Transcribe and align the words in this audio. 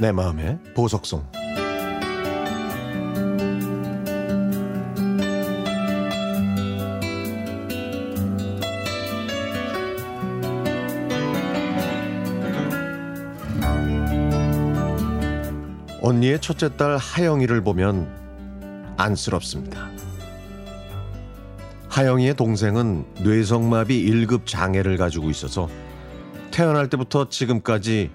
내 0.00 0.12
마음의 0.12 0.60
보석송 0.76 1.24
언니의 16.00 16.40
첫째 16.40 16.76
딸 16.76 16.96
하영이를 16.96 17.62
보면 17.62 18.08
안쓰럽습니다. 18.96 19.88
하영이의 21.88 22.34
동생은 22.34 23.04
뇌성마비 23.24 24.08
1급 24.08 24.46
장애를 24.46 24.96
가지고 24.96 25.28
있어서 25.28 25.68
태어날 26.52 26.88
때부터 26.88 27.28
지금까지 27.28 28.12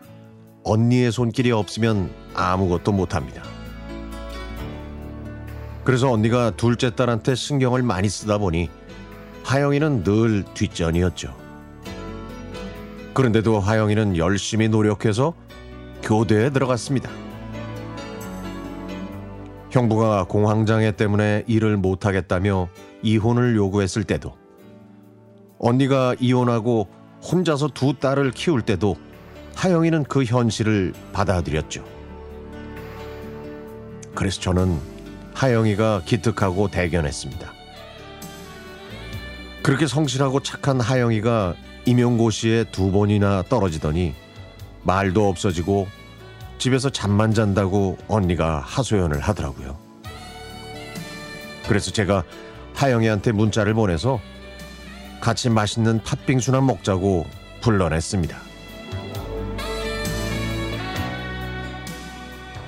언니의 0.64 1.12
손길이 1.12 1.52
없으면 1.52 2.10
아무것도 2.34 2.92
못합니다. 2.92 3.44
그래서 5.84 6.10
언니가 6.12 6.52
둘째 6.52 6.96
딸한테 6.96 7.36
신경을 7.36 7.84
많이 7.84 8.08
쓰다 8.08 8.38
보니 8.38 8.70
하영이는 9.44 10.04
늘 10.04 10.44
뒷전이었죠. 10.54 11.36
그런데도 13.14 13.60
하영이는 13.60 14.18
열심히 14.18 14.70
노력해서 14.70 15.34
교대에 16.02 16.50
들어갔습니다. 16.50 17.10
형부가 19.70 20.26
공황장애 20.26 20.92
때문에 20.94 21.44
일을 21.48 21.78
못하겠다며 21.78 22.70
이혼을 23.02 23.56
요구했을 23.56 24.04
때도 24.04 24.34
언니가 25.60 26.16
이혼하고 26.20 26.88
혼자서 27.24 27.70
두 27.70 27.94
딸을 27.94 28.32
키울 28.32 28.62
때도 28.62 28.96
하영이는 29.56 30.04
그 30.04 30.24
현실을 30.24 30.94
받아들였죠. 31.14 31.84
그래서 34.16 34.42
저는 34.42 34.80
하영이가 35.34 36.04
기특하고 36.06 36.70
대견했습니다. 36.70 37.54
그렇게 39.64 39.88
성실하고 39.88 40.42
착한 40.42 40.80
하영이가 40.80 41.56
임용고시에 41.86 42.66
두 42.66 42.92
번이나 42.92 43.44
떨어지더니 43.50 44.14
말도 44.84 45.28
없어지고 45.28 45.88
집에서 46.58 46.90
잠만 46.90 47.34
잔다고 47.34 47.98
언니가 48.08 48.60
하소연을 48.60 49.20
하더라고요. 49.20 49.78
그래서 51.68 51.92
제가 51.92 52.24
하영이한테 52.76 53.32
문자를 53.32 53.74
보내서 53.74 54.20
같이 55.22 55.50
맛있는 55.50 56.04
팥빙수나 56.04 56.62
먹자고 56.62 57.26
불러냈습니다. 57.62 58.53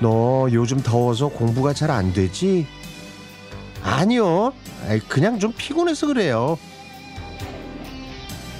너 0.00 0.48
요즘 0.52 0.80
더워서 0.82 1.28
공부가 1.28 1.72
잘 1.72 1.90
안 1.90 2.12
되지? 2.12 2.66
아니요. 3.82 4.52
그냥 5.08 5.38
좀 5.38 5.52
피곤해서 5.56 6.08
그래요. 6.08 6.58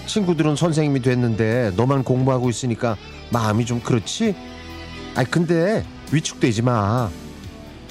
친구들은 0.06 0.56
선생님이 0.56 1.02
됐는데 1.02 1.72
너만 1.76 2.04
공부하고 2.04 2.48
있으니까 2.48 2.96
마음이 3.30 3.66
좀 3.66 3.80
그렇지? 3.80 4.34
아 5.14 5.24
근데 5.24 5.84
위축되지 6.12 6.62
마. 6.62 7.10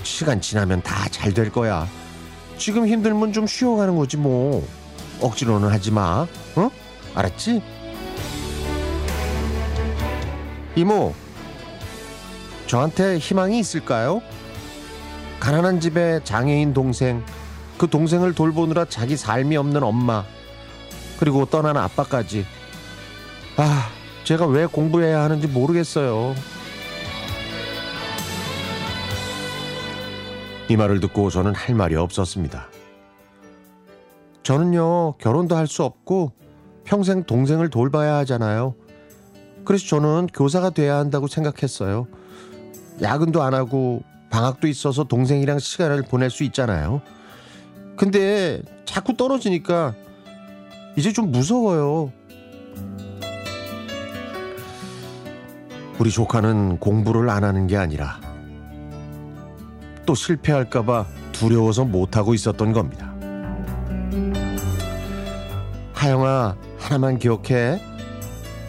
시간 0.03 0.39
지나면 0.39 0.81
다 0.81 1.09
잘 1.09 1.33
될 1.33 1.51
거야. 1.51 1.87
지금 2.57 2.87
힘들면 2.87 3.33
좀 3.33 3.45
쉬어가는 3.47 3.95
거지 3.95 4.17
뭐. 4.17 4.65
억지로는 5.21 5.69
하지 5.69 5.91
마. 5.91 6.25
어? 6.55 6.69
알았지? 7.15 7.61
이모, 10.77 11.13
저한테 12.75 13.19
희망이 13.19 13.57
있을까요? 13.57 14.21
가난한 15.39 15.79
집에 15.79 16.19
장애인 16.25 16.73
동생, 16.73 17.23
그 17.77 17.89
동생을 17.89 18.33
돌보느라 18.33 18.83
자기 18.83 19.15
삶이 19.15 19.55
없는 19.55 19.81
엄마, 19.81 20.25
그리고 21.17 21.45
떠난 21.45 21.77
아빠까지. 21.77 22.45
아, 23.55 23.87
제가 24.25 24.47
왜 24.47 24.65
공부해야 24.65 25.21
하는지 25.21 25.47
모르겠어요. 25.47 26.35
이 30.67 30.75
말을 30.75 30.99
듣고 30.99 31.29
저는 31.29 31.55
할 31.55 31.75
말이 31.75 31.95
없었습니다. 31.95 32.67
저는요, 34.43 35.13
결혼도 35.19 35.55
할 35.55 35.67
수 35.67 35.85
없고 35.85 36.33
평생 36.83 37.23
동생을 37.23 37.69
돌봐야 37.69 38.15
하잖아요. 38.17 38.75
그래서 39.63 39.87
저는 39.87 40.27
교사가 40.33 40.71
돼야 40.71 40.97
한다고 40.97 41.27
생각했어요. 41.27 42.07
야근도 43.01 43.41
안 43.41 43.53
하고 43.53 44.03
방학도 44.29 44.67
있어서 44.67 45.03
동생이랑 45.03 45.59
시간을 45.59 46.03
보낼 46.03 46.29
수 46.29 46.43
있잖아요. 46.43 47.01
근데 47.95 48.61
자꾸 48.85 49.15
떨어지니까 49.15 49.93
이제 50.95 51.11
좀 51.11 51.31
무서워요. 51.31 52.11
우리 55.99 56.11
조카는 56.11 56.79
공부를 56.79 57.29
안 57.29 57.43
하는 57.43 57.67
게 57.67 57.77
아니라 57.77 58.19
또 60.05 60.13
실패할까봐 60.13 61.05
두려워서 61.31 61.85
못하고 61.85 62.33
있었던 62.33 62.73
겁니다. 62.73 63.13
하영아, 65.93 66.55
하나만 66.77 67.17
기억해. 67.17 67.81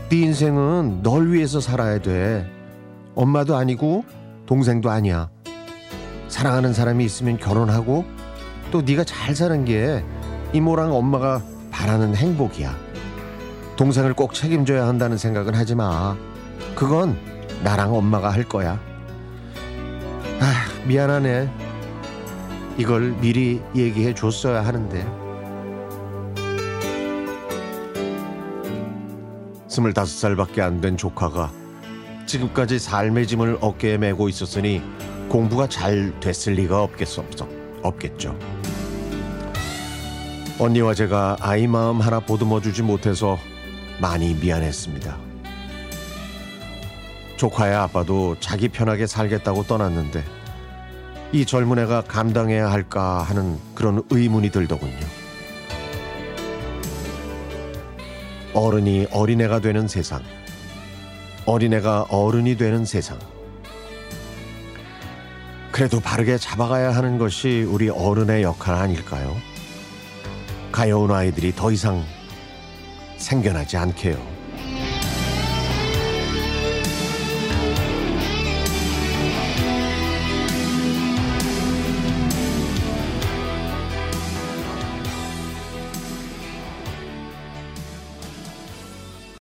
네 0.09 0.17
인생은 0.17 1.03
널 1.03 1.33
위해서 1.33 1.61
살아야 1.61 2.01
돼. 2.01 2.49
엄마도 3.15 3.57
아니고 3.57 4.05
동생도 4.47 4.91
아니야. 4.91 5.29
사랑하는 6.29 6.73
사람이 6.73 7.05
있으면 7.05 7.39
결혼하고 7.39 8.05
또 8.71 8.83
네가 8.83 9.05
잘 9.05 9.35
사는 9.35 9.65
게 9.65 10.05
이모랑 10.53 10.93
엄마가 10.95 11.43
바라는 11.71 12.17
행복이야. 12.17 12.75
동생을 13.77 14.15
꼭 14.15 14.33
책임져야 14.35 14.87
한다는 14.87 15.19
생각은 15.19 15.55
하지 15.55 15.75
마. 15.75 16.17
그건 16.75 17.19
나랑 17.63 17.95
엄마가 17.95 18.31
할 18.31 18.45
거야. 18.45 18.81
아, 20.41 20.87
미안하네. 20.87 21.51
이걸 22.79 23.13
미리 23.21 23.63
얘기해 23.75 24.15
줬어야 24.15 24.65
하는데. 24.65 25.07
스물다섯 29.69 30.19
살밖에 30.19 30.63
안 30.63 30.81
된 30.81 30.97
조카가 30.97 31.51
지금까지 32.27 32.79
삶의 32.79 33.27
짐을 33.27 33.59
어깨에 33.61 33.99
메고 33.99 34.29
있었으니 34.29 34.83
공부가 35.29 35.69
잘 35.69 36.19
됐을 36.21 36.55
리가 36.55 36.83
없겠어, 36.83 37.25
없겠죠. 37.83 38.37
언니와 40.59 40.95
제가 40.95 41.37
아이 41.41 41.67
마음 41.67 42.01
하나 42.01 42.21
보듬어 42.21 42.61
주지 42.61 42.83
못해서 42.83 43.39
많이 44.01 44.35
미안했습니다. 44.35 45.17
조카의 47.37 47.75
아빠도 47.75 48.37
자기 48.41 48.69
편하게 48.69 49.07
살겠다고 49.07 49.65
떠났는데 49.65 50.25
이 51.33 51.45
젊은 51.45 51.79
애가 51.81 52.03
감당해야 52.03 52.71
할까 52.71 53.23
하는 53.23 53.59
그런 53.75 54.03
의문이 54.11 54.51
들더군요. 54.51 55.07
어른이 58.55 59.09
어린애가 59.13 59.61
되는 59.61 59.87
세상. 59.87 60.23
어린애가 61.47 62.07
어른이 62.11 62.57
되는 62.57 62.85
세상. 62.85 63.19
그래도 65.71 66.01
바르게 66.01 66.39
잡아가야 66.39 66.95
하는 66.95 67.19
것이 67.19 67.65
우리 67.69 67.89
어른의 67.89 68.43
역할 68.43 68.75
아닐까요? 68.75 69.37
가여운 70.73 71.13
아이들이 71.13 71.55
더 71.55 71.71
이상 71.71 72.05
생겨나지 73.17 73.77
않게요. 73.77 74.17